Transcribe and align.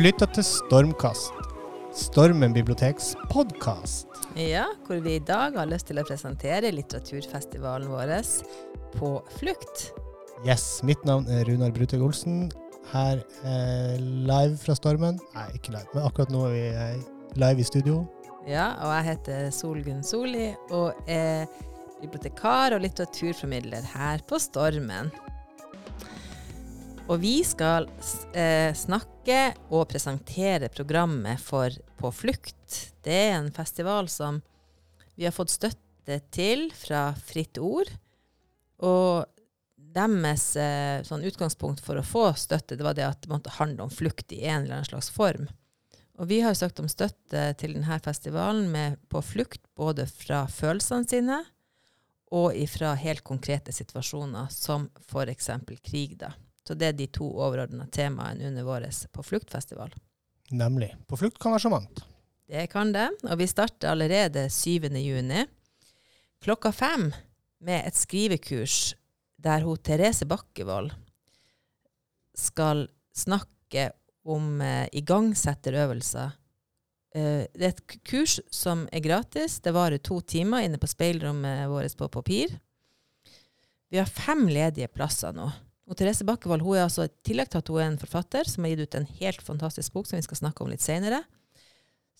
Lytter 0.00 0.30
til 0.32 0.44
Stormkast, 0.46 1.34
Stormen 1.92 2.54
biblioteks 2.56 3.10
podkast. 3.28 4.06
Ja, 4.38 4.62
hvor 4.86 5.02
vi 5.04 5.18
i 5.18 5.20
dag 5.28 5.58
har 5.58 5.68
lyst 5.68 5.90
til 5.90 6.00
å 6.00 6.04
presentere 6.08 6.70
litteraturfestivalen 6.72 7.90
vår 7.90 8.14
På 8.94 9.10
flukt. 9.36 9.90
Yes, 10.46 10.80
mitt 10.88 11.04
navn 11.04 11.28
er 11.28 11.44
Runar 11.44 11.74
Bruteg 11.76 12.00
Olsen. 12.00 12.48
Her 12.94 13.20
eh, 13.44 14.00
live 14.00 14.56
fra 14.62 14.78
Stormen. 14.78 15.20
Nei, 15.34 15.46
ikke 15.58 15.74
live, 15.74 15.90
men 15.92 16.06
akkurat 16.06 16.32
nå 16.32 16.46
er 16.46 16.54
vi 16.54 16.64
eh, 16.70 17.04
live 17.44 17.60
i 17.60 17.68
studio. 17.68 18.00
Ja, 18.48 18.70
og 18.80 18.94
jeg 18.94 19.08
heter 19.10 19.50
Solgunn 19.52 20.00
Soli 20.06 20.54
og 20.70 20.96
er 21.10 21.44
bibliotekar 22.00 22.72
og 22.72 22.86
litteraturformidler 22.86 23.84
her 23.98 24.24
på 24.24 24.40
Stormen. 24.40 25.12
Og 27.10 27.18
vi 27.18 27.40
skal 27.42 27.88
eh, 28.38 28.70
snakke 28.76 29.38
og 29.74 29.88
presentere 29.90 30.70
programmet 30.70 31.42
for 31.42 31.74
På 31.98 32.12
flukt. 32.14 32.94
Det 33.02 33.16
er 33.26 33.34
en 33.36 33.50
festival 33.52 34.06
som 34.08 34.38
vi 35.18 35.26
har 35.26 35.34
fått 35.34 35.50
støtte 35.52 36.20
til 36.32 36.68
fra 36.72 37.10
Fritt 37.18 37.58
Ord. 37.58 37.90
Og 38.86 39.26
deres 39.74 40.44
eh, 40.56 41.02
sånn 41.02 41.26
utgangspunkt 41.26 41.82
for 41.82 41.98
å 41.98 42.06
få 42.06 42.30
støtte, 42.38 42.78
det 42.78 42.86
var 42.86 42.94
det 42.94 43.08
at 43.08 43.18
det 43.24 43.32
måtte 43.32 43.56
handle 43.58 43.88
om 43.88 43.92
flukt 43.92 44.30
i 44.32 44.44
en 44.46 44.62
eller 44.62 44.78
annen 44.78 44.88
slags 44.88 45.10
form. 45.10 45.48
Og 46.20 46.30
vi 46.30 46.38
har 46.44 46.54
søkt 46.54 46.78
om 46.80 46.88
støtte 46.88 47.42
til 47.58 47.74
denne 47.74 47.98
festivalen 48.04 48.68
med 48.70 49.00
På 49.10 49.18
flukt 49.24 49.64
både 49.74 50.06
fra 50.06 50.44
følelsene 50.46 51.10
sine 51.10 51.40
og 52.30 52.54
ifra 52.54 52.94
helt 52.94 53.24
konkrete 53.26 53.74
situasjoner, 53.74 54.46
som 54.54 54.86
f.eks. 55.10 55.50
krig. 55.82 56.14
da. 56.20 56.30
Så 56.66 56.76
det 56.78 56.90
er 56.90 56.96
de 56.98 57.08
to 57.10 57.26
overordna 57.40 57.86
temaene 57.92 58.50
under 58.50 58.66
vår 58.66 58.88
På 59.12 59.22
flukt-festival. 59.22 59.94
Nemlig. 60.50 60.94
På 61.06 61.16
flukt 61.16 61.38
kan 61.38 61.52
være 61.54 61.64
så 61.66 61.72
mangt. 61.72 62.02
Det 62.50 62.66
kan 62.70 62.92
det. 62.92 63.08
Og 63.22 63.38
vi 63.38 63.46
starter 63.46 63.92
allerede 63.92 64.48
7. 64.50 64.90
juni 64.98 65.46
klokka 66.42 66.72
fem 66.72 67.10
med 67.60 67.86
et 67.86 67.96
skrivekurs 67.96 68.94
der 69.40 69.62
hun 69.64 69.78
Therese 69.78 70.26
Bakkevold 70.28 70.90
skal 72.36 72.88
snakke 73.16 73.90
om 74.24 74.60
eh, 74.60 74.88
igangsetterøvelser. 74.92 76.32
Eh, 77.14 77.46
det 77.54 77.66
er 77.66 77.72
et 77.74 77.96
kurs 78.06 78.38
som 78.52 78.86
er 78.92 79.04
gratis. 79.04 79.60
Det 79.60 79.74
varer 79.76 80.02
to 80.02 80.20
timer 80.20 80.66
inne 80.66 80.80
på 80.80 80.90
speilrommet 80.90 81.68
vårt 81.70 81.96
på 81.96 82.08
papir. 82.12 82.58
Vi 83.90 83.98
har 83.98 84.10
fem 84.10 84.46
ledige 84.48 84.90
plasser 84.92 85.34
nå. 85.34 85.48
Og 85.90 85.98
Therese 85.98 86.22
Bakkevold 86.26 86.62
hun 86.62 86.78
er 86.78 86.86
altså, 86.86 87.08
i 87.08 87.26
tillegg 87.26 87.50
til 87.50 87.58
at 87.58 87.68
hun 87.68 87.82
er 87.82 87.88
en 87.90 87.98
forfatter 87.98 88.46
som 88.46 88.64
har 88.64 88.76
gitt 88.76 88.86
ut 88.86 88.96
en 89.00 89.08
helt 89.18 89.42
fantastisk 89.42 89.96
bok 89.96 90.06
som 90.06 90.20
vi 90.20 90.26
skal 90.26 90.38
snakke 90.38 90.62
om 90.62 90.70
litt 90.70 90.84
senere, 90.84 91.24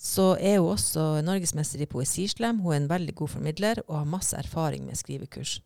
så 0.01 0.33
er 0.41 0.59
hun 0.59 0.73
også 0.73 1.21
norgesmester 1.23 1.83
i 1.85 1.89
poesislem. 1.91 2.59
Hun 2.65 2.73
er 2.73 2.81
en 2.81 2.91
veldig 2.91 3.15
god 3.21 3.35
formidler 3.37 3.83
og 3.87 4.01
har 4.01 4.09
masse 4.09 4.35
erfaring 4.37 4.89
med 4.89 4.99
skrivekurs. 4.99 5.61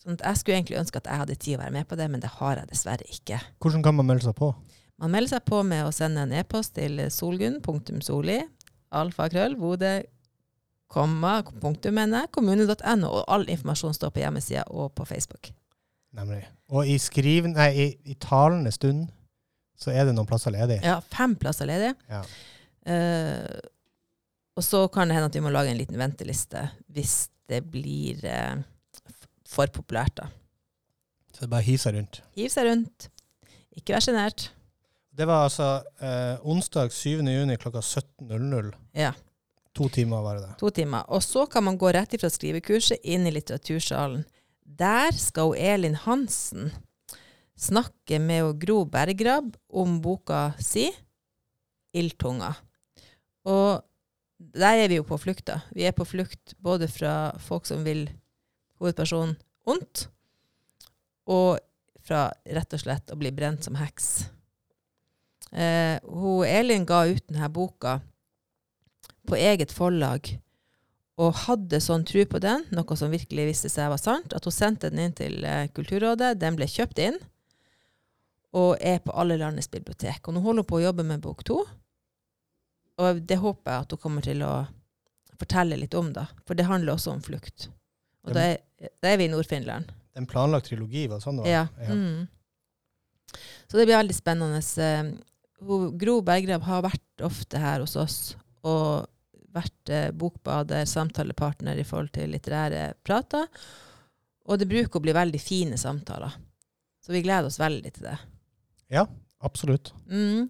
Sånn 0.00 0.16
at 0.16 0.24
Jeg 0.24 0.40
skulle 0.40 0.56
egentlig 0.56 0.80
ønske 0.80 0.98
at 0.98 1.06
jeg 1.06 1.22
hadde 1.22 1.36
tid 1.36 1.58
å 1.58 1.60
være 1.60 1.76
med 1.76 1.86
på 1.86 1.98
det, 2.00 2.08
men 2.10 2.22
det 2.24 2.32
har 2.40 2.56
jeg 2.56 2.70
dessverre 2.72 3.06
ikke. 3.12 3.38
Hvordan 3.60 3.84
kan 3.84 3.98
man 3.98 4.08
melde 4.08 4.24
seg 4.26 4.34
på? 4.40 4.50
Man 5.00 5.12
melder 5.12 5.36
seg 5.36 5.44
på 5.46 5.60
med 5.62 5.84
å 5.84 5.92
sende 5.94 6.24
en 6.24 6.32
e-post 6.32 6.74
til 6.80 6.98
solgunn.soli, 7.12 8.40
alfakrøll, 8.96 9.54
vode, 9.60 9.92
komma, 10.90 11.38
punktum, 11.62 12.00
kommune.no, 12.32 13.12
og 13.12 13.24
all 13.28 13.46
informasjon 13.46 13.94
står 13.94 14.16
på 14.16 14.24
hjemmesida 14.24 14.64
og 14.72 14.94
på 14.96 15.06
Facebook. 15.06 15.52
Nemlig. 16.16 16.42
Og 16.74 16.88
i, 16.90 16.96
skriven, 16.98 17.52
nei, 17.54 17.68
i, 17.74 17.86
i 18.10 18.16
talende 18.18 18.72
stund 18.74 19.06
så 19.80 19.92
er 19.94 20.08
det 20.08 20.14
noen 20.16 20.28
plasser 20.28 20.52
ledig. 20.52 20.80
Ja, 20.84 20.98
fem 21.12 21.36
plasser 21.40 21.68
ledig. 21.70 21.92
Ja. 22.10 22.20
Uh, 22.84 23.60
og 24.58 24.64
så 24.66 24.82
kan 24.92 25.08
det 25.08 25.16
hende 25.16 25.30
at 25.30 25.36
vi 25.38 25.42
må 25.44 25.52
lage 25.54 25.70
en 25.72 25.78
liten 25.78 25.98
venteliste 26.00 26.66
hvis 26.92 27.28
det 27.50 27.62
blir 27.70 28.20
uh, 28.26 28.58
for 29.48 29.70
populært, 29.72 30.18
da. 30.20 30.28
Så 31.34 31.44
det 31.46 31.52
bare 31.52 31.64
å 31.64 31.68
hive 31.70 31.80
seg 31.82 31.96
rundt. 31.96 32.20
Hiv 32.36 32.50
seg 32.52 32.66
rundt. 32.68 33.08
Ikke 33.78 33.94
vær 33.94 34.04
sjenert. 34.04 34.50
Det 35.16 35.26
var 35.26 35.46
altså 35.46 35.66
eh, 36.02 36.36
onsdag 36.46 36.92
7. 36.94 37.22
juni 37.26 37.56
klokka 37.60 37.80
17.00. 37.82 38.70
Ja, 38.98 39.10
To 39.78 39.86
timer 39.92 40.22
var 40.24 40.38
det. 40.42 40.48
to 40.58 40.70
timer. 40.74 41.04
Og 41.14 41.22
så 41.22 41.44
kan 41.46 41.64
man 41.64 41.78
gå 41.78 41.90
rett 41.94 42.14
ifra 42.16 42.30
skrivekurset 42.30 43.04
inn 43.06 43.26
i 43.26 43.32
litteratursalen. 43.34 44.24
Der 44.78 45.10
skal 45.16 45.56
Elin 45.58 45.96
Hansen 45.98 46.70
snakke 47.58 48.20
med 48.22 48.60
Gro 48.62 48.84
Bergrabb 48.84 49.56
om 49.68 50.00
boka 50.00 50.52
si 50.58 50.90
'Ildtunga'. 51.94 52.54
Og 53.44 53.82
der 54.38 54.84
er 54.84 54.88
vi 54.88 55.00
jo 55.00 55.04
på 55.04 55.18
flukt, 55.18 55.46
da. 55.46 55.60
Vi 55.74 55.84
er 55.84 55.92
på 55.92 56.04
flukt 56.04 56.54
både 56.62 56.88
fra 56.88 57.36
folk 57.38 57.66
som 57.66 57.84
vil 57.84 58.06
hovedpersonen 58.78 59.36
ondt, 59.66 60.08
og 61.26 61.58
fra 62.00 62.30
rett 62.46 62.72
og 62.72 62.80
slett 62.80 63.10
å 63.10 63.18
bli 63.18 63.32
brent 63.34 63.66
som 63.66 63.76
heks. 63.76 64.30
Eh, 65.52 65.98
hun 66.06 66.46
Elin 66.46 66.86
ga 66.86 67.04
ut 67.10 67.26
denne 67.26 67.50
boka 67.50 67.98
på 69.26 69.36
eget 69.36 69.72
forlag, 69.74 70.30
og 71.20 71.34
hadde 71.44 71.82
sånn 71.84 72.06
tro 72.08 72.22
på 72.28 72.40
den, 72.40 72.64
noe 72.72 72.96
som 72.96 73.12
virkelig 73.12 73.50
viste 73.50 73.70
seg 73.72 73.90
var 73.92 74.00
sant, 74.00 74.32
at 74.36 74.46
hun 74.46 74.54
sendte 74.54 74.88
den 74.92 75.02
inn 75.04 75.16
til 75.16 75.44
eh, 75.44 75.68
Kulturrådet. 75.76 76.32
Den 76.40 76.56
ble 76.56 76.68
kjøpt 76.70 77.02
inn, 77.04 77.18
og 78.56 78.80
er 78.80 79.02
på 79.04 79.12
alle 79.14 79.36
landets 79.40 79.70
bibliotek. 79.70 80.24
Og 80.24 80.34
nå 80.34 80.42
holder 80.44 80.64
hun 80.64 80.70
på 80.70 80.78
å 80.80 80.84
jobbe 80.86 81.04
med 81.06 81.22
bok 81.24 81.44
to, 81.46 81.60
og 83.00 83.20
det 83.24 83.38
håper 83.40 83.72
jeg 83.72 83.86
at 83.86 83.94
hun 83.94 84.00
kommer 84.00 84.24
til 84.24 84.42
å 84.44 84.54
fortelle 85.40 85.78
litt 85.80 85.94
om, 85.96 86.10
da. 86.12 86.26
For 86.48 86.56
det 86.56 86.68
handler 86.68 86.96
også 86.96 87.14
om 87.14 87.22
flukt. 87.24 87.70
Og 88.26 88.34
da 88.36 88.50
er, 88.52 88.90
da 89.00 89.12
er 89.12 89.20
vi 89.20 89.28
i 89.28 89.32
Nord-Finland. 89.32 89.88
Det 89.88 90.18
er 90.18 90.24
en 90.24 90.28
planlagt 90.28 90.68
trilogi, 90.68 91.06
var 91.08 91.20
det 91.20 91.24
sånn 91.24 91.40
det 91.40 91.46
var? 91.46 91.52
Ja. 91.52 91.94
Mm. 91.94 93.38
Så 93.70 93.78
det 93.78 93.86
blir 93.86 93.96
veldig 93.96 94.16
spennende. 94.16 94.60
Eh, 94.60 95.14
Gro 96.00 96.18
Berggrav 96.24 96.64
har 96.66 96.84
vært 96.88 97.24
ofte 97.24 97.60
her 97.60 97.84
hos 97.84 97.96
oss 98.00 98.18
og 98.64 99.06
vært 99.54 99.92
eh, 99.92 100.10
bokbader, 100.16 100.86
samtalepartner 100.88 101.78
i 101.80 101.86
forhold 101.86 102.12
til 102.14 102.30
litterære 102.34 102.92
prater. 103.06 103.48
Og 104.48 104.60
det 104.60 104.68
bruker 104.70 105.00
å 105.00 105.04
bli 105.04 105.14
veldig 105.16 105.40
fine 105.42 105.78
samtaler. 105.80 106.36
Så 107.00 107.14
vi 107.14 107.22
gleder 107.24 107.48
oss 107.48 107.60
veldig 107.60 107.92
til 107.96 108.10
det. 108.10 108.16
ja, 108.92 109.06
absolutt. 109.40 109.92
Mm. 110.10 110.48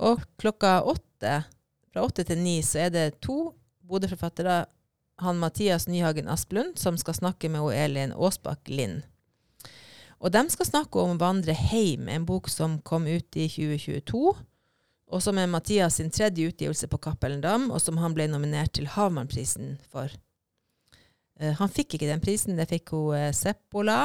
Og 0.00 0.22
klokka 0.40 0.80
åtte, 0.82 1.42
fra 1.92 2.04
åtte 2.06 2.24
til 2.24 2.38
ni, 2.40 2.60
så 2.64 2.86
er 2.86 2.94
det 2.94 3.06
to 3.24 3.50
Bodø-forfattere, 3.90 4.64
han 5.20 5.40
Mathias 5.42 5.88
Nyhagen 5.90 6.30
Asplund, 6.30 6.78
som 6.78 6.96
skal 6.96 7.16
snakke 7.18 7.50
med 7.52 7.74
Elin 7.74 8.14
Aasbakk 8.14 8.70
Lind. 8.70 9.02
Og 10.20 10.32
de 10.32 10.42
skal 10.52 10.66
snakke 10.68 11.00
om 11.00 11.18
'Vandre 11.18 11.52
heim', 11.52 12.08
en 12.08 12.26
bok 12.26 12.48
som 12.48 12.78
kom 12.78 13.06
ut 13.06 13.36
i 13.36 13.48
2022, 13.48 14.36
og 15.10 15.22
som 15.24 15.38
er 15.38 15.48
Mathias 15.50 15.98
sin 15.98 16.10
tredje 16.14 16.48
utgivelse 16.50 16.88
på 16.90 16.98
Cappelen 17.02 17.40
Dam, 17.44 17.68
og 17.70 17.80
som 17.82 17.98
han 17.98 18.14
ble 18.16 18.28
nominert 18.30 18.72
til 18.78 18.86
Havmannprisen 18.90 19.76
for. 19.90 20.12
Uh, 21.40 21.52
han 21.58 21.72
fikk 21.72 21.96
ikke 21.96 22.08
den 22.10 22.22
prisen, 22.22 22.56
det 22.58 22.68
fikk 22.70 22.92
hun 22.94 23.14
uh, 23.16 23.30
Seppola. 23.36 24.04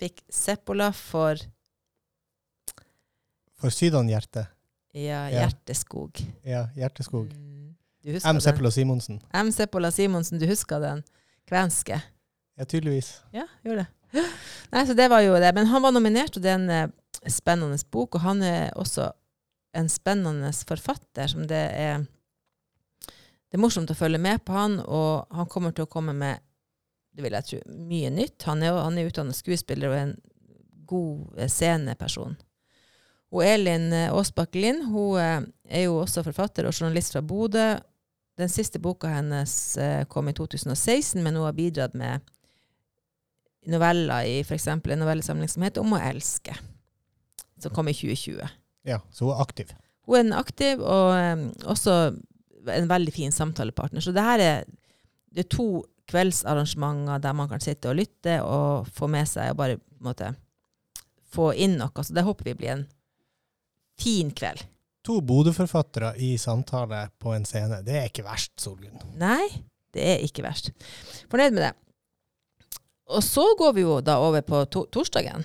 Fikk 0.00 0.22
Seppola 0.32 0.90
for 0.94 1.38
For 3.60 3.70
Sydan-hjerte. 3.70 4.46
ja, 4.94 5.28
Ja. 5.30 5.44
Hjerteskog. 5.44 6.20
Ja, 6.44 6.68
Hjerteskog. 6.76 7.32
Mm. 7.32 7.74
M. 8.04 8.40
Seppola 8.40 8.70
Simonsen. 8.70 9.20
M. 9.32 9.50
Seppola 9.52 9.90
Simonsen, 9.90 10.38
du 10.38 10.46
husker 10.46 10.80
den 10.80 11.02
kvenske? 11.48 12.02
Ja, 12.58 12.64
tydeligvis. 12.64 13.22
Ja, 13.32 13.46
gjorde 13.64 13.86
det. 13.86 14.24
Nei, 14.70 14.84
så 14.86 14.94
det 14.94 15.08
var 15.10 15.22
jo 15.24 15.34
det. 15.40 15.50
Men 15.56 15.66
han 15.66 15.82
var 15.82 15.94
nominert, 15.94 16.36
og 16.36 16.44
det 16.44 16.52
er 16.52 16.58
en 16.60 16.70
eh, 16.70 17.30
spennende 17.32 17.78
bok. 17.90 18.14
Og 18.14 18.20
han 18.20 18.42
er 18.42 18.70
også 18.78 19.08
en 19.74 19.90
spennende 19.90 20.52
forfatter 20.66 21.30
som 21.30 21.46
det 21.50 21.64
er 21.74 22.04
Det 23.48 23.58
er 23.58 23.62
morsomt 23.62 23.90
å 23.90 23.94
følge 23.94 24.18
med 24.18 24.40
på 24.42 24.52
han, 24.52 24.80
og 24.82 25.30
han 25.30 25.46
kommer 25.46 25.70
til 25.70 25.86
å 25.86 25.90
komme 25.90 26.10
med 26.16 26.42
det 27.14 27.22
vil 27.22 27.36
jeg 27.36 27.46
tro, 27.46 27.60
mye 27.86 28.10
nytt. 28.10 28.42
Han 28.48 28.64
er, 28.66 28.74
han 28.74 28.98
er 28.98 29.06
utdannet 29.06 29.38
skuespiller 29.38 29.92
og 29.92 29.98
en 30.00 30.14
god 30.90 31.38
eh, 31.38 31.50
sceneperson. 31.50 32.36
Og 33.34 33.42
Elin 33.46 33.92
eh, 33.94 34.12
Aasbakk 34.12 34.56
Lind 34.58 34.88
hun 34.90 35.18
eh, 35.22 35.40
er 35.70 35.86
jo 35.86 36.00
også 36.02 36.24
forfatter 36.26 36.66
og 36.66 36.74
journalist 36.74 37.14
fra 37.14 37.22
Bodø. 37.22 37.68
Den 38.34 38.50
siste 38.50 38.80
boka 38.82 39.12
hennes 39.12 39.76
kom 40.10 40.26
i 40.26 40.32
2016, 40.34 41.20
men 41.22 41.36
hun 41.38 41.44
har 41.46 41.54
bidratt 41.54 41.92
med 41.94 42.24
noveller 43.70 44.26
i 44.26 44.40
f.eks. 44.42 44.66
en 44.66 44.82
novellesamling 44.82 45.48
som 45.48 45.62
heter 45.62 45.80
'Om 45.80 45.94
å 45.94 46.00
elske', 46.02 46.56
som 47.62 47.70
kom 47.70 47.86
i 47.88 47.94
2020. 47.94 48.42
Ja, 48.84 49.00
så 49.12 49.28
hun 49.28 49.34
er 49.34 49.42
aktiv. 49.44 49.72
Hun 50.04 50.18
er 50.18 50.24
en 50.26 50.36
aktiv 50.36 50.82
og 50.84 51.14
um, 51.16 51.44
også 51.72 51.96
en 52.74 52.88
veldig 52.88 53.12
fin 53.12 53.32
samtalepartner. 53.32 54.04
Så 54.04 54.12
det 54.12 54.24
her 54.24 54.42
er, 54.42 54.64
det 55.32 55.44
er 55.44 55.52
to 55.52 55.68
kveldsarrangementer 56.10 57.22
der 57.24 57.36
man 57.36 57.48
kan 57.48 57.62
sitte 57.64 57.90
og 57.90 57.98
lytte 57.98 58.38
og 58.44 58.88
få 58.92 59.08
med 59.10 59.28
seg 59.28 59.52
og 59.52 59.60
bare 59.60 59.80
måte, 60.04 60.34
få 61.32 61.52
inn 61.56 61.78
noe. 61.80 62.04
Så 62.04 62.16
det 62.16 62.26
håper 62.26 62.52
vi 62.52 62.58
blir 62.60 62.74
en 62.76 62.86
fin 64.00 64.32
kveld. 64.36 64.66
To 65.04 65.18
Bodø-forfattere 65.20 66.14
i 66.16 66.34
samtale 66.40 67.06
på 67.20 67.34
en 67.36 67.44
scene. 67.48 67.82
Det 67.84 67.96
er 67.98 68.06
ikke 68.08 68.24
verst, 68.24 68.54
Solgunn. 68.60 69.00
Nei, 69.20 69.44
det 69.92 70.04
er 70.14 70.22
ikke 70.24 70.44
verst. 70.46 70.70
Fornøyd 71.32 71.56
med 71.56 71.66
det. 71.66 71.74
Og 73.12 73.20
så 73.24 73.44
går 73.58 73.74
vi 73.76 73.84
jo 73.84 73.98
da 74.00 74.16
over 74.24 74.40
på 74.46 74.62
to 74.72 74.86
torsdagen. 74.92 75.44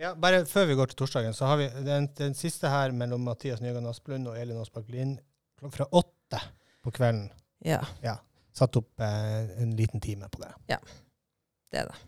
Ja, 0.00 0.14
bare 0.16 0.46
før 0.48 0.64
vi 0.70 0.74
går 0.78 0.88
til 0.90 0.96
torsdagen, 1.02 1.34
så 1.36 1.44
har 1.50 1.58
vi 1.60 1.66
den, 1.84 2.06
den 2.16 2.34
siste 2.36 2.70
her 2.72 2.92
mellom 2.96 3.20
Mathias 3.26 3.60
Nygaard 3.60 3.90
Asplund 3.90 4.30
og 4.30 4.38
Elin 4.40 4.56
Aasbakk 4.56 4.88
Lind 4.88 5.18
fra 5.60 5.84
åtte 5.92 6.40
på 6.80 6.92
kvelden. 6.96 7.26
Ja, 7.60 7.82
ja. 8.00 8.16
Satt 8.56 8.78
opp 8.80 9.00
eh, 9.04 9.50
en 9.60 9.74
liten 9.76 10.00
time 10.00 10.28
på 10.32 10.40
det. 10.40 10.48
Ja, 10.72 10.78
det 11.70 11.82
er 11.82 11.92
det. 11.92 11.98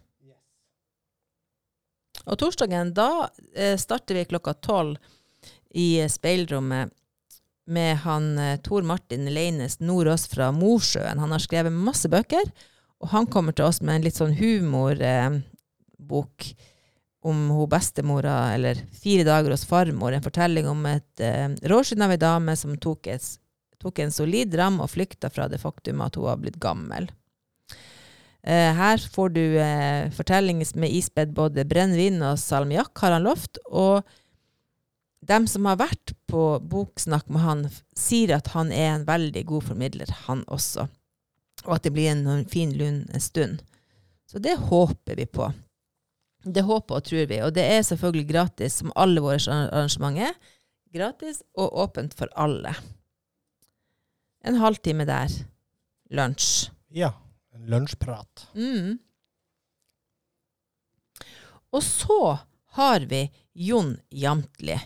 Og 2.22 2.38
torsdagen, 2.40 2.94
da 2.96 3.28
eh, 3.52 3.76
starter 3.80 4.14
vi 4.16 4.24
klokka 4.30 4.54
tolv 4.64 4.96
i 5.76 6.00
eh, 6.00 6.08
speilrommet 6.08 6.90
med 7.72 7.96
han 8.06 8.38
eh, 8.38 8.58
Tor 8.64 8.82
Martin 8.88 9.28
Leines 9.34 9.80
Nordås 9.84 10.26
fra 10.32 10.48
Mosjøen. 10.54 11.20
Han 11.20 11.32
har 11.34 11.44
skrevet 11.44 11.72
masse 11.76 12.08
bøker, 12.08 12.48
og 13.02 13.12
han 13.12 13.28
kommer 13.28 13.52
til 13.52 13.68
oss 13.68 13.82
med 13.84 13.94
en 13.98 14.04
litt 14.08 14.16
sånn 14.16 14.36
humorbok 14.38 15.42
eh, 16.48 16.68
om 17.22 17.50
hun 17.50 17.68
bestemora, 17.70 18.54
eller 18.54 18.78
Fire 19.02 19.24
dager 19.24 19.54
hos 19.54 19.64
farmor. 19.68 20.12
En 20.12 20.24
fortelling 20.24 20.68
om 20.68 20.86
et 20.90 21.22
eh, 21.22 21.48
råskinn 21.70 22.02
av 22.02 22.14
ei 22.14 22.20
dame 22.20 22.56
som 22.58 22.74
tok, 22.78 23.06
et, 23.12 23.26
tok 23.82 24.02
en 24.02 24.14
solid 24.14 24.54
ram 24.58 24.80
og 24.82 24.90
flykta 24.90 25.30
fra 25.30 25.48
det 25.50 25.60
faktum 25.62 26.02
at 26.02 26.18
hun 26.18 26.26
var 26.26 26.40
blitt 26.42 26.58
gammel. 26.62 27.08
Eh, 28.42 28.72
her 28.74 28.98
får 29.14 29.34
du 29.36 29.44
eh, 29.62 30.10
fortellinger 30.10 30.74
med 30.82 30.90
ispedd 30.98 31.34
både 31.34 31.66
brennevin 31.68 32.18
og 32.26 32.40
salmiakk, 32.42 32.94
har 33.04 33.14
han 33.14 33.28
lovt. 33.28 33.62
Og 33.70 34.02
dem 35.22 35.46
som 35.46 35.70
har 35.70 35.78
vært 35.78 36.16
på 36.26 36.46
boksnakk 36.58 37.30
med 37.30 37.46
han, 37.46 37.66
sier 37.94 38.34
at 38.34 38.50
han 38.56 38.74
er 38.74 38.96
en 38.96 39.06
veldig 39.06 39.46
god 39.46 39.70
formidler, 39.70 40.10
han 40.26 40.42
også. 40.50 40.88
Og 41.68 41.76
at 41.76 41.86
det 41.86 41.94
blir 41.94 42.10
en 42.10 42.48
fin 42.50 42.74
lund 42.74 43.06
stund. 43.22 43.62
Så 44.26 44.42
det 44.42 44.56
håper 44.58 45.14
vi 45.14 45.26
på. 45.30 45.52
Det 46.42 46.64
håper 46.66 46.98
og 46.98 47.06
tror 47.06 47.28
vi. 47.30 47.38
Og 47.44 47.52
det 47.54 47.64
er 47.76 47.84
selvfølgelig 47.86 48.28
gratis, 48.30 48.80
som 48.80 48.92
alle 48.98 49.22
våre 49.22 49.38
arrangementer. 49.52 50.34
Gratis 50.92 51.42
og 51.56 51.72
åpent 51.84 52.14
for 52.18 52.32
alle. 52.36 52.74
En 54.44 54.58
halvtime 54.60 55.06
der. 55.08 55.32
Lunsj. 56.12 56.68
Ja, 56.92 57.14
en 57.54 57.68
lunsjprat. 57.72 58.48
Mm. 58.54 58.98
Og 61.72 61.82
så 61.82 62.38
har 62.76 63.06
vi 63.08 63.30
Jon 63.52 63.94
Jamtli. 64.10 64.76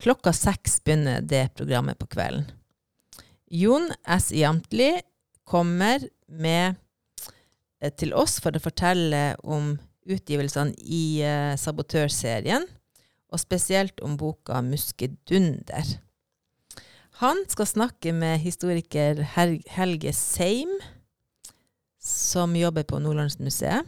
Klokka 0.00 0.32
seks 0.36 0.78
begynner 0.84 1.20
det 1.20 1.48
programmet 1.56 1.98
på 2.00 2.08
kvelden. 2.12 2.46
Jon 3.54 3.90
S. 4.08 4.32
Jamtli 4.32 4.96
kommer 5.44 6.00
med, 6.26 6.74
eh, 7.80 7.92
til 7.92 8.14
oss 8.14 8.40
for 8.40 8.52
å 8.52 8.62
fortelle 8.62 9.36
om 9.44 9.78
utgivelsene 10.04 10.74
i 10.78 11.20
eh, 11.24 11.54
Sabotørserien, 11.60 12.66
og 13.32 13.40
spesielt 13.42 14.00
om 14.04 14.16
boka 14.20 14.60
Muskedunder. 14.62 15.96
Han 17.22 17.44
skal 17.50 17.70
snakke 17.70 18.12
med 18.14 18.42
historiker 18.42 19.22
Hel 19.34 19.56
Helge 19.70 20.12
Seim, 20.16 20.70
som 22.04 22.56
jobber 22.58 22.84
på 22.86 23.00
Nordlandsmuseet, 23.00 23.86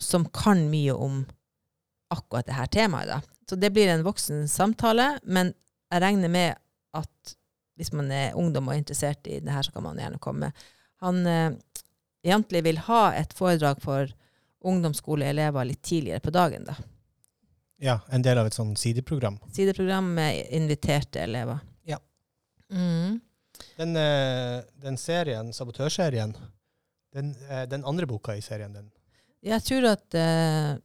som 0.00 0.24
kan 0.34 0.64
mye 0.70 0.94
om 0.94 1.22
akkurat 2.12 2.48
dette 2.48 2.66
temaet. 2.78 3.10
Da. 3.10 3.20
Så 3.48 3.58
det 3.60 3.72
blir 3.74 3.90
en 3.92 4.04
voksen 4.06 4.46
samtale, 4.50 5.16
men 5.22 5.52
jeg 5.92 6.02
regner 6.02 6.32
med 6.32 6.56
at 6.96 7.34
hvis 7.76 7.92
man 7.96 8.10
er 8.14 8.36
ungdom 8.38 8.70
og 8.70 8.78
interessert 8.78 9.26
i 9.26 9.40
det 9.42 9.52
her, 9.52 9.64
så 9.66 9.74
kan 9.74 9.84
man 9.86 10.00
gjerne 10.00 10.20
komme. 10.22 10.52
Han 11.02 11.26
eh, 11.26 11.54
egentlig 12.24 12.62
vil 12.66 12.80
ha 12.86 13.04
et 13.18 13.32
foredrag 13.36 13.80
for 13.82 14.12
ungdomsskoleelever 14.68 15.64
litt 15.68 15.82
tidligere 15.82 16.20
på 16.20 16.30
dagen. 16.34 16.64
da. 16.64 16.76
Ja, 17.82 18.00
en 18.08 18.22
del 18.22 18.38
av 18.38 18.46
et 18.46 18.54
sånn 18.54 18.76
sideprogram. 18.78 19.40
Sideprogram 19.52 20.12
med 20.14 20.46
inviterte 20.54 21.24
elever. 21.24 21.58
Ja. 21.88 21.98
Mm. 22.70 23.20
Den, 23.76 23.96
eh, 23.96 24.62
den 24.84 24.96
serien, 24.96 25.52
Sabotørserien, 25.52 26.36
den, 27.12 27.34
eh, 27.48 27.66
den 27.66 27.84
andre 27.84 28.06
boka 28.06 28.36
i 28.36 28.42
serien, 28.42 28.72
den 28.72 28.90
Jeg 29.42 29.62
tror 29.66 29.88
at 29.90 30.14
eh, 30.14 30.78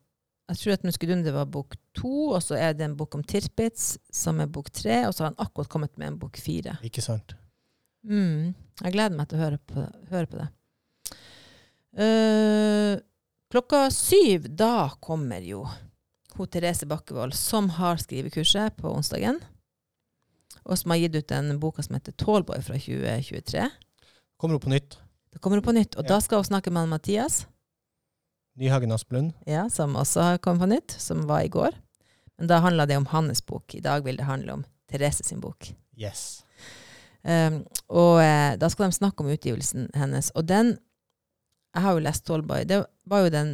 jeg 0.47 0.57
tror 0.61 0.73
at 0.73 0.83
Muskedunder 0.87 1.33
var 1.35 1.49
bok 1.51 1.75
to, 1.93 2.31
og 2.31 2.41
så 2.41 2.55
er 2.55 2.73
det 2.73 2.85
en 2.85 2.95
bok 2.95 3.15
om 3.15 3.23
Tirpitz, 3.23 3.97
som 4.09 4.39
er 4.39 4.47
bok 4.47 4.69
tre, 4.71 5.01
og 5.05 5.13
så 5.13 5.23
har 5.23 5.33
han 5.33 5.41
akkurat 5.43 5.69
kommet 5.69 5.97
med 5.97 6.07
en 6.07 6.19
bok 6.21 6.39
fire. 6.39 6.77
Ikke 6.87 7.03
sant? 7.03 7.35
Mm. 8.07 8.55
Jeg 8.81 8.95
gleder 8.95 9.17
meg 9.17 9.27
til 9.27 9.37
å 9.37 9.43
høre 9.43 9.59
på, 9.59 9.83
høre 10.09 10.29
på 10.31 10.39
det. 10.39 10.47
Eh, 11.97 12.93
klokka 13.51 13.87
syv, 13.91 14.47
da 14.49 14.89
kommer 15.01 15.41
jo 15.45 15.65
hun 16.37 16.47
Therese 16.47 16.85
Bakkevold, 16.85 17.33
som 17.33 17.69
har 17.69 17.97
skrivekurset 17.97 18.75
på 18.77 18.91
onsdagen, 18.93 19.39
og 20.67 20.77
som 20.77 20.91
har 20.93 20.99
gitt 21.01 21.15
ut 21.15 21.31
en 21.33 21.59
boka 21.59 21.83
som 21.85 21.95
heter 21.97 22.13
Tallboy 22.19 22.61
fra 22.61 22.77
2023. 22.77 23.69
Kommer 24.37 24.59
hun 24.59 24.65
på 24.67 24.69
nytt? 24.73 24.97
Da 25.33 25.39
kommer 25.41 25.57
hun 25.57 25.65
på 25.65 25.73
nytt, 25.73 25.95
og 25.97 26.03
Ja. 26.05 26.09
da 26.15 26.19
skal 26.21 26.37
hun 26.43 26.45
snakke 26.51 26.71
med 26.71 26.89
Mathias. 26.89 27.45
Nyhagen 28.57 28.91
Asplund. 28.91 29.33
Ja, 29.45 29.67
som 29.69 29.95
også 29.95 30.21
har 30.21 30.37
kommet 30.37 30.61
på 30.61 30.69
nytt, 30.75 30.91
som 31.01 31.27
var 31.27 31.41
i 31.41 31.47
går. 31.49 31.73
Men 32.37 32.47
da 32.47 32.59
handla 32.59 32.85
det 32.85 32.97
om 32.97 33.05
hans 33.05 33.41
bok. 33.45 33.75
I 33.75 33.79
dag 33.81 34.03
vil 34.03 34.17
det 34.17 34.25
handle 34.25 34.53
om 34.53 34.65
Therese 34.89 35.23
sin 35.25 35.39
bok. 35.41 35.73
Yes. 35.97 36.43
Um, 37.23 37.65
og 37.89 38.21
eh, 38.21 38.55
da 38.57 38.69
skal 38.69 38.89
de 38.89 38.95
snakke 38.97 39.21
om 39.23 39.29
utgivelsen 39.29 39.89
hennes. 39.93 40.31
Og 40.35 40.45
den 40.47 40.77
Jeg 41.75 41.83
har 41.83 41.95
jo 41.95 42.03
lest 42.05 42.25
Tollboy. 42.25 42.65
Det 42.67 42.81
var 43.09 43.25
jo 43.25 43.33
den 43.33 43.51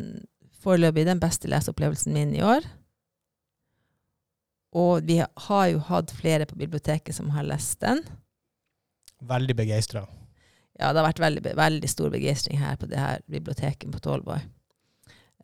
foreløpig 0.64 1.06
den 1.08 1.22
beste 1.22 1.50
leseopplevelsen 1.52 2.16
min 2.16 2.36
i 2.38 2.44
år. 2.46 2.66
Og 4.74 5.06
vi 5.06 5.20
har 5.22 5.66
jo 5.70 5.82
hatt 5.90 6.12
flere 6.16 6.48
på 6.50 6.58
biblioteket 6.58 7.16
som 7.16 7.30
har 7.36 7.46
lest 7.46 7.80
den. 7.84 8.02
Veldig 9.24 9.56
begeistra. 9.56 10.08
Ja, 10.80 10.90
det 10.90 11.00
har 11.00 11.12
vært 11.12 11.22
veldig, 11.22 11.54
veldig 11.58 11.90
stor 11.90 12.10
begeistring 12.14 12.58
her 12.58 12.78
på 12.82 12.90
det 12.90 12.98
her 12.98 13.22
biblioteket 13.30 13.92
på 13.94 14.02
Tollboy. 14.02 14.42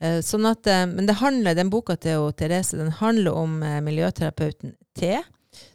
Eh, 0.02 0.22
sånn 0.26 0.48
at, 0.50 0.66
eh, 0.68 0.86
men 0.90 1.06
det 1.06 1.20
handler, 1.20 1.56
den 1.56 1.70
boka 1.70 1.96
til 2.00 2.32
Therese 2.40 2.80
den 2.80 2.92
handler 2.98 3.36
om 3.36 3.60
eh, 3.64 3.80
miljøterapeuten 3.84 4.74
T, 4.98 5.20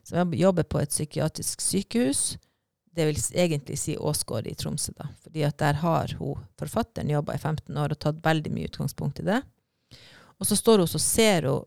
som 0.03 0.33
jobber 0.35 0.67
på 0.67 0.81
et 0.81 0.91
psykiatrisk 0.91 1.63
sykehus. 1.63 2.25
Det 2.95 3.09
vil 3.09 3.19
egentlig 3.35 3.79
si 3.81 3.97
Åsgård 3.99 4.47
i 4.47 4.55
Tromsø. 4.55 4.93
da. 4.97 5.09
Fordi 5.25 5.43
at 5.43 5.59
der 5.59 5.81
har 5.83 6.15
hun, 6.19 6.45
forfatteren 6.59 7.11
jobba 7.11 7.35
i 7.35 7.39
15 7.39 7.77
år 7.77 7.95
og 7.95 8.01
tatt 8.01 8.23
veldig 8.23 8.53
mye 8.55 8.71
utgangspunkt 8.71 9.21
i 9.21 9.27
det. 9.27 9.41
Og 10.39 10.47
så 10.47 10.57
står 10.59 10.85
hun 10.85 10.95
og 10.99 11.03
ser 11.03 11.49
hun 11.51 11.65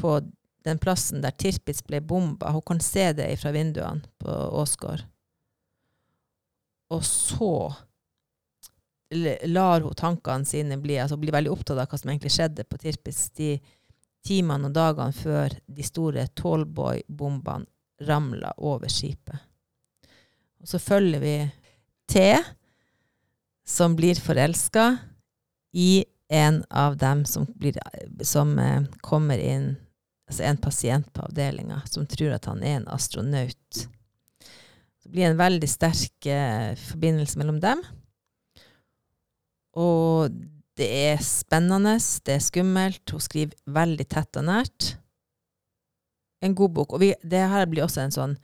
på 0.00 0.16
den 0.64 0.78
plassen 0.78 1.22
der 1.22 1.36
Tirpitz 1.36 1.84
ble 1.86 2.00
bomba. 2.00 2.50
Hun 2.50 2.64
kan 2.66 2.80
se 2.80 3.12
det 3.16 3.30
fra 3.40 3.52
vinduene 3.54 4.02
på 4.18 4.34
Åsgård. 4.60 5.04
Og 6.90 7.04
så 7.06 7.54
lar 9.50 9.80
hun 9.80 9.94
tankene 9.94 10.46
sine 10.46 10.78
bli, 10.78 10.98
altså 10.98 11.18
blir 11.18 11.34
veldig 11.34 11.50
opptatt 11.50 11.78
av 11.78 11.90
hva 11.90 11.98
som 11.98 12.10
egentlig 12.10 12.34
skjedde 12.34 12.66
på 12.66 12.78
Tirpitz 12.78 13.30
de 13.38 13.54
timene 14.26 14.68
og 14.68 14.74
dagene 14.76 15.16
før 15.16 15.54
de 15.66 15.86
store 15.86 16.26
Tallboy-bombene 16.36 18.06
ramla 18.06 18.52
over 18.56 18.88
skipet. 18.88 19.49
Og 20.60 20.68
så 20.68 20.80
følger 20.82 21.22
vi 21.22 21.36
T, 22.10 22.24
som 23.66 23.94
blir 23.96 24.18
forelska 24.20 24.96
i 25.72 26.04
en 26.30 26.64
av 26.70 26.96
dem 26.96 27.24
som, 27.26 27.46
blir, 27.58 27.78
som 28.22 28.58
eh, 28.58 28.82
kommer 29.02 29.38
inn, 29.38 29.72
altså 30.28 30.44
en 30.46 30.60
pasient 30.62 31.08
på 31.14 31.24
avdelinga, 31.26 31.80
som 31.90 32.06
tror 32.06 32.36
at 32.36 32.46
han 32.50 32.62
er 32.62 32.80
en 32.80 32.90
astronaut. 32.92 33.86
Det 35.00 35.10
blir 35.10 35.30
en 35.30 35.40
veldig 35.40 35.70
sterk 35.70 36.26
eh, 36.30 36.76
forbindelse 36.78 37.40
mellom 37.40 37.58
dem. 37.62 37.82
Og 39.78 40.30
det 40.78 40.88
er 41.10 41.22
spennende, 41.24 41.96
det 42.26 42.36
er 42.36 42.44
skummelt. 42.44 43.02
Hun 43.10 43.22
skriver 43.22 43.56
veldig 43.70 44.06
tett 44.10 44.38
og 44.38 44.46
nært. 44.48 44.94
En 46.40 46.54
god 46.56 46.74
bok. 46.78 46.94
Og 46.94 47.02
vi, 47.02 47.10
det 47.22 47.42
her 47.52 47.66
blir 47.70 47.84
også 47.84 48.04
en 48.04 48.14
sånn 48.14 48.38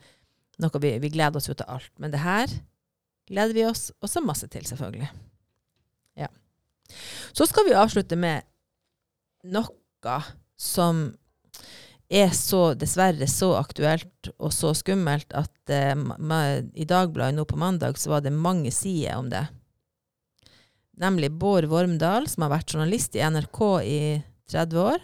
noe 0.61 0.81
vi, 0.81 0.95
vi 1.01 1.11
gleder 1.13 1.39
oss 1.39 1.49
jo 1.49 1.55
til 1.57 1.69
alt. 1.69 1.91
Men 2.01 2.13
det 2.13 2.23
her 2.23 2.51
gleder 3.27 3.55
vi 3.55 3.65
oss 3.67 3.89
også 4.03 4.23
masse 4.25 4.47
til, 4.51 4.65
selvfølgelig. 4.65 5.09
Ja. 6.17 6.29
Så 7.35 7.47
skal 7.49 7.67
vi 7.67 7.77
avslutte 7.77 8.17
med 8.19 8.47
noe 9.47 10.19
som 10.57 11.09
er 12.07 12.31
så, 12.31 12.71
dessverre 12.79 13.27
så 13.27 13.51
aktuelt 13.57 14.29
og 14.37 14.53
så 14.55 14.71
skummelt 14.77 15.33
at 15.35 15.73
eh, 15.73 15.95
i 16.73 16.87
Dagbladet 16.87 17.35
nå 17.35 17.43
på 17.49 17.59
mandag 17.59 17.99
så 17.99 18.13
var 18.15 18.23
det 18.23 18.31
mange 18.31 18.71
sider 18.71 19.19
om 19.19 19.27
det. 19.31 19.43
Nemlig 20.97 21.33
Bård 21.35 21.67
Vormdal, 21.69 22.29
som 22.31 22.45
har 22.45 22.55
vært 22.55 22.73
journalist 22.73 23.17
i 23.17 23.21
NRK 23.21 23.59
i 23.85 23.99
30 24.49 24.79
år, 24.81 25.03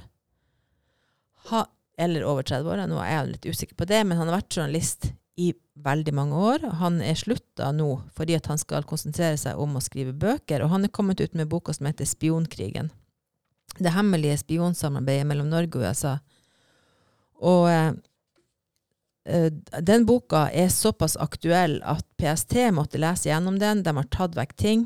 ha, 1.52 1.66
eller 2.00 2.24
over 2.26 2.48
30 2.48 2.72
år. 2.72 2.86
Nå 2.90 3.02
er 3.04 3.12
jeg 3.12 3.34
litt 3.34 3.50
usikker 3.52 3.78
på 3.78 3.90
det, 3.92 4.00
men 4.08 4.18
han 4.18 4.32
har 4.32 4.40
vært 4.40 4.58
journalist 4.58 5.12
i 5.36 5.54
veldig 5.74 6.14
mange 6.14 6.38
år. 6.38 6.66
Han 6.80 7.00
er 7.02 7.18
slutta 7.18 7.72
nå 7.74 7.90
fordi 8.14 8.38
han 8.38 8.62
skal 8.62 8.86
konsentrere 8.88 9.38
seg 9.40 9.60
om 9.60 9.78
å 9.78 9.84
skrive 9.84 10.14
bøker, 10.14 10.62
og 10.62 10.74
han 10.74 10.86
er 10.86 10.94
kommet 10.94 11.22
ut 11.24 11.34
med 11.34 11.50
boka 11.50 11.74
som 11.74 11.90
heter 11.90 12.06
'Spionkrigen'. 12.06 12.92
Det 13.80 13.90
hemmelige 13.90 14.38
spionsamarbeidet 14.38 15.26
mellom 15.28 15.50
Norge 15.50 15.80
og 15.80 15.86
USA. 15.86 16.18
Og 17.42 17.70
eh, 17.70 17.94
eh, 19.26 19.50
den 19.82 20.06
boka 20.06 20.50
er 20.54 20.70
såpass 20.70 21.18
aktuell 21.18 21.82
at 21.82 22.06
PST 22.18 22.70
måtte 22.72 23.02
lese 23.02 23.30
gjennom 23.30 23.58
den. 23.60 23.82
De 23.84 23.96
har 23.96 24.04
tatt 24.04 24.36
vekk 24.38 24.54
ting. 24.56 24.86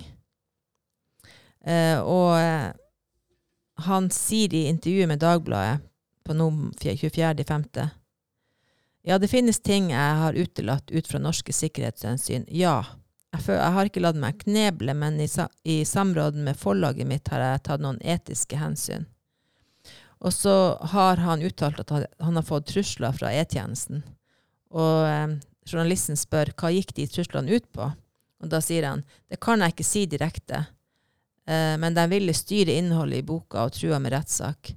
Eh, 1.66 2.00
og 2.00 2.40
eh, 2.40 2.72
han 3.84 4.10
sier 4.10 4.54
i 4.56 4.68
intervjuet 4.72 5.12
med 5.12 5.20
Dagbladet 5.20 5.84
på 6.24 6.34
no- 6.34 6.72
24.5. 6.80 7.90
Ja, 9.08 9.16
det 9.18 9.30
finnes 9.32 9.62
ting 9.64 9.94
jeg 9.94 10.16
har 10.20 10.36
utelatt 10.36 10.92
ut 10.92 11.08
fra 11.08 11.20
norske 11.24 11.54
sikkerhetshensyn. 11.56 12.44
Ja. 12.52 12.82
Jeg, 13.32 13.56
har 13.56 13.88
ikke 13.88 14.02
latt 14.04 14.18
meg 14.20 14.42
kneble, 14.42 14.92
men 14.98 15.20
i, 15.24 15.28
sa, 15.32 15.46
i 15.64 15.86
samråd 15.88 16.36
med 16.44 16.60
forlaget 16.60 17.08
mitt 17.08 17.30
har 17.32 17.44
jeg 17.44 17.62
tatt 17.64 17.84
noen 17.84 18.02
etiske 18.04 18.60
hensyn. 18.60 19.06
Og 20.20 20.34
så 20.34 20.56
har 20.92 21.22
han 21.24 21.46
uttalt 21.46 21.80
at 21.86 21.94
han, 21.94 22.36
har 22.36 22.44
fått 22.44 22.68
trusler 22.74 23.16
fra 23.16 23.32
E-tjenesten. 23.32 24.02
Og 24.76 25.08
eh, 25.08 25.38
journalisten 25.70 26.20
spør 26.20 26.52
hva 26.58 26.74
gikk 26.76 26.92
de 26.98 27.06
truslene 27.12 27.62
ut 27.62 27.70
på? 27.72 27.88
Og 28.44 28.52
da 28.52 28.60
sier 28.64 28.90
han 28.90 29.06
det 29.32 29.40
kan 29.40 29.64
jeg 29.64 29.76
ikke 29.76 29.88
si 29.88 30.04
direkte, 30.10 30.66
eh, 31.48 31.78
men 31.80 31.96
de 31.96 32.08
ville 32.12 32.36
styre 32.36 32.76
innholdet 32.76 33.22
i 33.22 33.28
boka 33.30 33.70
og 33.70 33.78
trua 33.78 34.02
med 34.04 34.18
rettssak. 34.18 34.74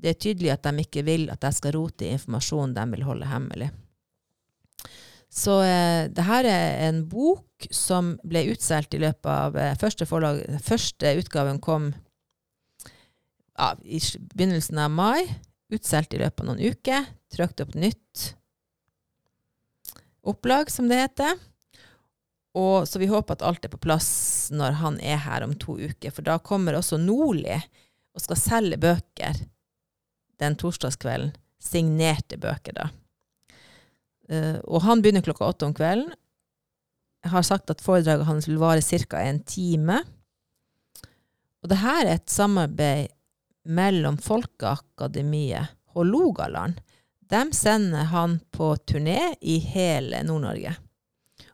Det 0.00 0.14
er 0.14 0.20
tydelig 0.20 0.52
at 0.54 0.64
de 0.64 0.84
ikke 0.84 1.04
vil 1.04 1.28
at 1.32 1.44
jeg 1.44 1.58
skal 1.58 1.76
rote 1.76 2.06
i 2.06 2.14
informasjon 2.16 2.74
de 2.76 2.84
vil 2.94 3.04
holde 3.04 3.28
hemmelig. 3.28 3.70
Så 5.30 5.60
eh, 5.62 6.08
det 6.10 6.24
her 6.26 6.46
er 6.48 6.88
en 6.88 7.04
bok 7.08 7.68
som 7.70 8.16
ble 8.26 8.48
utsolgt 8.50 8.96
i 8.96 9.02
løpet 9.02 9.30
av 9.30 9.58
eh, 9.60 9.76
første, 9.78 10.08
forlag, 10.08 10.42
første 10.64 11.12
utgaven 11.20 11.60
kom 11.62 11.92
ja, 13.54 13.76
i 13.84 14.00
begynnelsen 14.34 14.80
av 14.82 14.90
mai. 14.90 15.28
Utsolgt 15.70 16.16
i 16.16 16.22
løpet 16.22 16.42
av 16.42 16.50
noen 16.50 16.64
uker. 16.72 17.06
Trykt 17.30 17.62
opp 17.62 17.76
nytt 17.78 18.24
opplag, 20.26 20.70
som 20.72 20.88
det 20.90 20.98
heter. 20.98 21.38
Og, 22.58 22.88
så 22.88 22.98
vi 22.98 23.06
håper 23.06 23.36
at 23.36 23.44
alt 23.46 23.64
er 23.64 23.70
på 23.70 23.78
plass 23.82 24.50
når 24.50 24.80
han 24.80 24.98
er 24.98 25.22
her 25.22 25.46
om 25.46 25.54
to 25.54 25.78
uker. 25.78 26.10
For 26.10 26.26
da 26.26 26.40
kommer 26.42 26.74
også 26.78 26.98
Nordli 26.98 27.54
og 27.54 28.24
skal 28.24 28.40
selge 28.40 28.80
bøker 28.82 29.38
den 30.40 30.56
torsdagskvelden. 30.60 31.34
Signerte 31.60 32.38
bøker, 32.40 32.72
da. 32.76 32.88
Uh, 34.30 34.58
og 34.64 34.84
han 34.86 35.02
begynner 35.02 35.24
klokka 35.26 35.48
åtte 35.50 35.68
om 35.68 35.74
kvelden. 35.76 36.12
Jeg 37.20 37.34
har 37.34 37.44
sagt 37.44 37.70
at 37.72 37.82
foredraget 37.84 38.28
hans 38.28 38.48
vil 38.48 38.60
vare 38.60 38.80
ca. 38.80 39.20
en 39.20 39.42
time. 39.44 39.98
Og 41.60 41.68
det 41.68 41.80
her 41.82 42.06
er 42.06 42.14
et 42.16 42.32
samarbeid 42.32 43.10
mellom 43.68 44.16
Folkeakademiet 44.16 45.76
og 45.92 46.06
Logaland. 46.08 46.80
De 47.30 47.42
sender 47.52 48.08
han 48.10 48.38
på 48.50 48.72
turné 48.88 49.34
i 49.40 49.58
hele 49.58 50.22
Nord-Norge. 50.24 50.72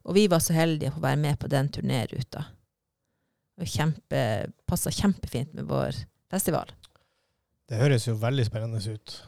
Og 0.07 0.15
vi 0.15 0.29
var 0.31 0.41
så 0.41 0.55
heldige 0.55 0.93
å 0.93 0.97
få 0.97 1.03
være 1.03 1.21
med 1.21 1.39
på 1.41 1.51
den 1.51 1.69
turnéruta. 1.75 2.45
Det 3.57 3.67
kjempe, 3.73 4.21
passa 4.69 4.93
kjempefint 4.93 5.55
med 5.57 5.67
vår 5.67 5.99
festival. 6.31 6.71
Det 7.67 7.81
høres 7.81 8.05
jo 8.07 8.15
veldig 8.21 8.45
spennende 8.47 8.79
ut. 8.79 9.23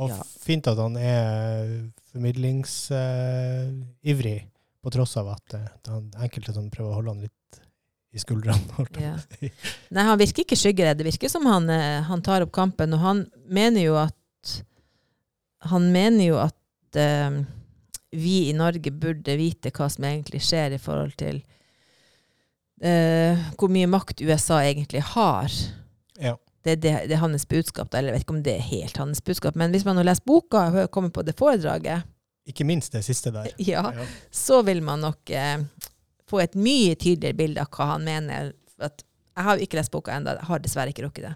Og 0.00 0.08
Ja. 0.10 0.16
fint 0.42 0.66
at 0.66 0.78
han 0.80 0.96
er 0.96 1.92
formidlingsivrig, 2.10 4.40
på 4.80 4.88
tross 4.90 5.12
av 5.20 5.28
at 5.34 5.54
uh, 5.54 5.60
det 5.84 5.90
er 5.92 6.24
enkelte 6.24 6.52
som 6.56 6.70
prøver 6.72 6.90
å 6.90 6.94
holde 6.96 7.10
han 7.12 7.20
litt 7.26 7.52
i 8.10 8.18
skuldrene. 8.18 8.86
Ja. 8.98 9.14
Nei, 9.94 10.04
han 10.08 10.18
virker 10.18 10.42
ikke 10.42 10.58
skyggeredd. 10.58 10.98
Det 10.98 11.06
virker 11.06 11.28
som 11.30 11.46
han, 11.46 11.68
uh, 11.70 12.02
han 12.08 12.22
tar 12.24 12.42
opp 12.46 12.52
kampen, 12.56 12.94
og 12.96 13.00
han 13.04 13.18
mener 13.46 13.80
jo 13.84 13.94
at 14.00 14.16
Han 15.68 15.92
mener 15.92 16.24
jo 16.24 16.38
at 16.40 16.96
eh, 16.96 17.44
vi 18.16 18.48
i 18.48 18.54
Norge 18.56 18.88
burde 18.90 19.36
vite 19.36 19.68
hva 19.76 19.90
som 19.92 20.04
egentlig 20.08 20.40
skjer 20.40 20.72
i 20.72 20.78
forhold 20.80 21.12
til 21.20 21.42
hvor 22.80 23.68
mye 23.68 23.84
makt 23.92 24.24
USA 24.24 24.64
egentlig 24.64 25.04
har. 25.12 25.52
Ja. 26.16 26.32
Det, 26.64 26.72
er 26.72 26.80
det, 26.82 26.94
det 27.08 27.14
er 27.16 27.22
hans 27.22 27.46
budskap. 27.48 27.88
da. 27.90 27.98
Eller 27.98 28.12
jeg 28.12 28.18
vet 28.20 28.24
ikke 28.26 28.34
om 28.36 28.42
det 28.44 28.54
er 28.58 28.64
helt 28.66 28.96
hans 29.00 29.20
budskap, 29.24 29.54
men 29.56 29.70
hvis 29.72 29.84
man 29.88 29.96
har 29.96 30.04
lest 30.04 30.24
boka 30.28 30.66
og 30.84 30.90
kommer 30.92 31.10
på 31.10 31.22
det 31.24 31.36
foredraget, 31.38 32.02
Ikke 32.46 32.64
minst 32.66 32.92
det 32.92 33.04
siste 33.04 33.30
der. 33.32 33.48
ja, 33.58 33.84
Ja. 33.94 34.06
så 34.30 34.62
vil 34.66 34.82
man 34.82 35.00
nok 35.00 35.30
eh, 35.30 35.60
få 36.28 36.40
et 36.42 36.54
mye 36.54 36.94
tydeligere 36.96 37.36
bilde 37.36 37.60
av 37.62 37.68
hva 37.70 37.86
han 37.94 38.04
mener. 38.04 38.52
At 38.80 39.04
jeg 39.36 39.44
har 39.46 39.56
ikke 39.62 39.76
lest 39.78 39.90
boka 39.92 40.12
ennå, 40.12 40.34
har 40.48 40.58
dessverre 40.60 40.90
ikke 40.92 41.04
rukket 41.06 41.28
det. 41.28 41.34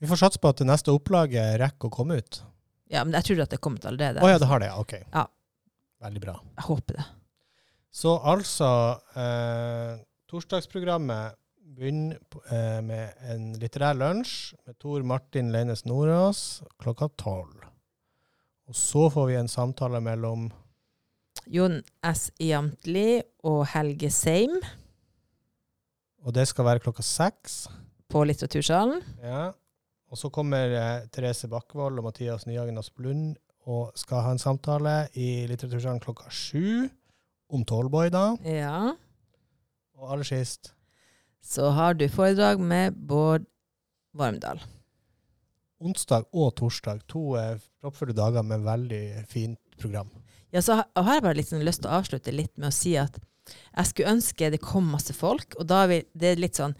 Vi 0.00 0.08
får 0.10 0.16
satse 0.20 0.40
på 0.42 0.48
at 0.50 0.58
det 0.60 0.66
neste 0.68 0.92
opplaget 0.92 1.58
rekker 1.60 1.88
å 1.88 1.94
komme 1.94 2.18
ut. 2.20 2.42
Ja, 2.90 3.04
Men 3.04 3.14
jeg 3.20 3.24
tror 3.30 3.42
at 3.44 3.50
det 3.50 3.58
er 3.58 3.62
kommet 3.64 3.84
allerede. 3.88 4.20
Å 4.22 4.28
ja, 4.28 4.38
det 4.38 4.46
har 4.50 4.60
det, 4.60 4.66
ja. 4.66 4.80
Ok. 4.80 4.92
Ja. 5.12 5.26
Veldig 6.04 6.20
bra. 6.20 6.34
Jeg 6.58 6.66
håper 6.68 6.98
det. 6.98 7.04
Så 7.94 8.16
altså 8.18 8.68
eh, 9.16 9.94
Torsdagsprogrammet 10.30 11.38
begynner 11.74 12.18
eh, 12.52 12.80
med 12.84 13.14
en 13.32 13.46
litterær 13.60 13.96
lunsj 13.98 14.54
med 14.66 14.76
Tor 14.82 15.02
Martin 15.06 15.50
Leines 15.54 15.84
Nordås 15.88 16.62
klokka 16.82 17.08
tolv. 17.20 17.64
Og 18.68 18.76
så 18.78 19.08
får 19.12 19.26
vi 19.28 19.38
en 19.40 19.50
samtale 19.50 20.00
mellom 20.00 20.48
Jon 21.50 21.80
S. 22.06 22.30
Jamtli 22.40 23.20
og 23.44 23.66
Helge 23.74 24.08
Seim 24.14 24.54
Og 26.24 26.32
det 26.32 26.46
skal 26.48 26.64
være 26.64 26.80
klokka 26.80 27.02
seks. 27.04 27.66
på 28.08 28.22
Litteratursalen. 28.24 29.02
Ja. 29.20 29.50
Og 30.08 30.18
så 30.20 30.30
kommer 30.30 30.70
eh, 30.70 31.06
Therese 31.12 31.48
Bakkvold 31.50 31.98
og 31.98 32.04
Mathias 32.06 32.46
Nyhagen 32.46 32.78
Asplund 32.78 33.34
og 33.66 33.92
skal 33.98 34.22
ha 34.22 34.30
en 34.32 34.38
samtale 34.38 35.08
i 35.16 35.46
Litteratursalen 35.50 36.00
klokka 36.00 36.30
sju. 36.30 36.88
Om 37.50 37.64
Tallboy, 37.68 38.08
da. 38.10 38.36
Ja. 38.44 38.94
Og 39.98 40.12
aller 40.12 40.24
sist 40.26 40.73
Så 41.44 41.68
har 41.76 41.94
du 41.94 42.06
foredrag 42.08 42.60
med 42.60 42.96
Bård 42.96 43.44
Varmdal. 44.16 44.62
onsdag 45.84 46.24
og 46.32 46.54
torsdag. 46.56 47.02
To 47.12 47.34
eh, 47.36 47.58
proppfulle 47.82 48.14
dager 48.16 48.42
med 48.46 48.64
veldig 48.64 49.26
fint 49.28 49.58
program. 49.76 50.08
Ja, 50.54 50.62
så 50.62 50.78
har 50.78 50.86
har 50.96 51.18
jeg 51.18 51.24
bare 51.26 51.44
sånn 51.44 51.64
lyst 51.66 51.82
til 51.82 51.90
å 51.90 51.98
avslutte 51.98 52.32
litt 52.32 52.56
med 52.56 52.70
å 52.70 52.74
si 52.74 52.94
at 52.96 53.18
jeg 53.50 53.90
skulle 53.90 54.14
ønske 54.14 54.48
det 54.54 54.62
kom 54.62 54.86
masse 54.88 55.12
folk, 55.12 55.52
og 55.58 55.66
da 55.68 55.82
vil 55.90 56.06
det 56.14 56.30
er 56.32 56.40
litt 56.40 56.56
sånn 56.56 56.74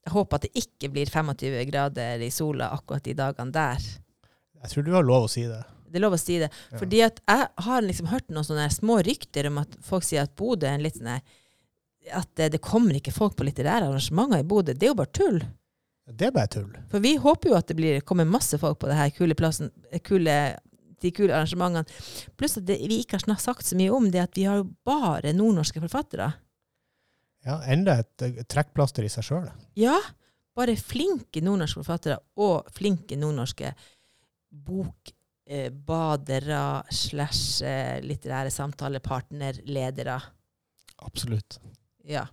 Jeg 0.00 0.12
håper 0.14 0.36
at 0.36 0.44
det 0.46 0.56
ikke 0.56 0.88
blir 0.88 1.10
25 1.12 1.66
grader 1.68 2.22
i 2.24 2.30
sola 2.32 2.70
akkurat 2.72 3.04
de 3.04 3.12
dagene 3.14 3.52
der. 3.52 3.82
Jeg 4.62 4.70
tror 4.72 4.84
du 4.84 4.94
har 4.94 5.04
lov 5.04 5.26
å 5.26 5.28
si 5.28 5.42
det. 5.44 5.60
Det 5.90 5.98
er 5.98 6.04
lov 6.04 6.16
å 6.16 6.20
si 6.20 6.38
det. 6.40 6.48
Ja. 6.70 6.78
Fordi 6.78 7.02
at 7.04 7.20
jeg 7.28 7.48
har 7.66 7.82
liksom 7.84 8.08
hørt 8.08 8.28
noen 8.32 8.46
sånne 8.48 8.70
små 8.72 8.96
rykter 9.04 9.50
om 9.50 9.58
at 9.60 9.76
folk 9.84 10.04
sier 10.04 10.24
at 10.24 10.32
Bodø 10.36 10.66
er 10.66 10.78
en 10.78 10.84
litt 10.84 10.96
sånn 10.96 11.20
At 12.16 12.30
det, 12.38 12.52
det 12.56 12.62
kommer 12.64 12.96
ikke 12.98 13.14
folk 13.14 13.36
på 13.38 13.46
litterære 13.46 13.88
arrangementer 13.88 14.42
i 14.42 14.46
Bodø. 14.46 14.74
Det 14.74 14.88
er 14.88 14.92
jo 14.94 14.98
bare 14.98 15.14
tull. 15.14 15.40
Det 16.10 16.26
er 16.26 16.34
bare 16.34 16.50
tull. 16.50 16.72
For 16.90 17.02
vi 17.04 17.14
håper 17.22 17.52
jo 17.52 17.58
at 17.58 17.68
det 17.70 17.76
blir, 17.78 18.00
kommer 18.06 18.26
masse 18.26 18.58
folk 18.58 18.80
på 18.82 18.88
det 18.90 18.98
her 18.98 19.10
kule 19.14 19.36
plassen, 19.38 19.70
kule, 20.06 20.36
de 21.02 21.12
kule 21.14 21.34
arrangementene. 21.34 21.84
Pluss 22.40 22.58
at 22.58 22.66
det 22.66 22.80
vi 22.82 23.00
ikke 23.04 23.20
har 23.20 23.38
sagt 23.42 23.66
så 23.68 23.78
mye 23.78 23.92
om, 23.94 24.10
det 24.10 24.20
at 24.24 24.38
vi 24.38 24.46
har 24.48 24.56
jo 24.62 24.70
bare 24.86 25.32
nordnorske 25.36 25.82
forfattere. 25.84 26.32
Ja, 27.46 27.60
Enda 27.72 28.00
et 28.02 28.22
eh, 28.26 28.42
trekkplaster 28.50 29.06
i 29.06 29.12
seg 29.12 29.24
sjøl. 29.24 29.46
Ja, 29.78 29.96
bare 30.56 30.76
flinke 30.76 31.40
nordnorske 31.44 31.80
forfattere 31.80 32.18
og 32.42 32.68
flinke 32.76 33.16
nordnorske 33.16 33.72
bokbadere 34.66 36.62
slash 36.92 37.64
eh, 37.64 38.02
litterære 38.04 38.50
samtalepartnerledere. 38.52 40.18
Absolutt. 41.06 41.60
Ja. 42.08 42.26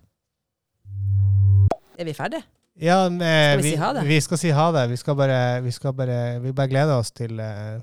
Er 1.98 2.06
vi 2.06 2.14
ferdige? 2.14 2.44
Ja, 2.78 3.08
men, 3.10 3.58
Skal 3.58 3.62
vi 3.62 3.70
si 3.72 3.78
ha 3.80 3.92
det? 3.96 4.04
Vi 4.06 4.20
skal 4.22 4.38
si 4.38 4.50
ha 4.54 4.68
det. 4.72 4.84
Vi 4.92 4.96
skal 5.00 5.16
bare, 5.18 5.38
vi 5.64 5.72
skal 5.74 5.94
bare, 5.98 6.18
vi 6.44 6.52
bare 6.54 6.70
gleder 6.70 7.00
oss 7.00 7.10
til 7.10 7.40
uh, 7.42 7.80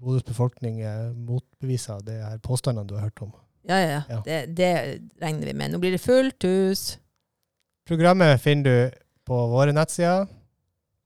Bodøs 0.00 0.24
befolkning 0.24 0.80
uh, 0.80 1.10
motbeviser 1.12 2.00
de 2.06 2.16
her 2.22 2.40
påstandene 2.40 2.88
du 2.88 2.96
har 2.96 3.10
hørt 3.10 3.22
om. 3.26 3.34
Ja, 3.68 3.76
ja, 3.76 3.90
ja. 3.90 4.02
Ja. 4.08 4.20
Det, 4.24 4.56
det 4.56 4.72
regner 5.20 5.50
vi 5.50 5.52
med. 5.52 5.74
Nå 5.74 5.82
blir 5.82 5.92
det 5.92 6.00
fullt 6.00 6.48
hus. 6.48 6.96
Programmet 7.88 8.40
finner 8.40 8.64
du 8.64 9.00
på 9.28 9.44
våre 9.52 9.74
nettsider. 9.76 10.24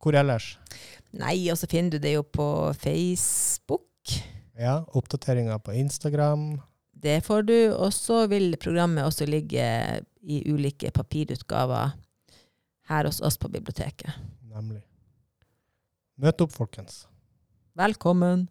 Hvor 0.03 0.15
ellers? 0.19 0.57
Nei, 1.15 1.37
og 1.51 1.59
så 1.59 1.67
finner 1.71 1.97
du 1.97 2.03
det 2.03 2.15
jo 2.15 2.23
på 2.23 2.47
Facebook. 2.79 4.15
Ja, 4.59 4.81
Oppdateringer 4.95 5.59
på 5.59 5.75
Instagram. 5.79 6.61
Det 7.03 7.19
får 7.27 7.43
du. 7.49 7.57
Og 7.75 7.93
så 7.95 8.27
vil 8.31 8.57
programmet 8.63 9.05
også 9.05 9.27
ligge 9.27 9.65
i 10.23 10.43
ulike 10.53 10.93
papirutgaver 10.95 11.97
her 12.91 13.09
hos 13.09 13.21
oss 13.21 13.39
på 13.39 13.51
biblioteket. 13.51 14.15
Nemlig. 14.53 14.83
Møt 16.23 16.43
opp, 16.45 16.53
folkens. 16.55 17.07
Velkommen. 17.79 18.47